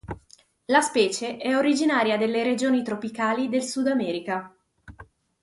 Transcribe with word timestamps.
La 0.65 0.81
specie 0.81 1.37
è 1.37 1.55
originaria 1.55 2.17
delle 2.17 2.41
regioni 2.41 2.81
tropicali 2.81 3.49
del 3.49 3.61
Sud 3.61 3.85
America. 3.85 4.51